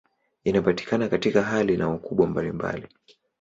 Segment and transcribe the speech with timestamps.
[0.45, 2.87] Inapatikana katika hali na ukubwa mbalimbali.